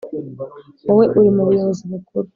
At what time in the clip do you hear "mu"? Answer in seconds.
1.35-1.41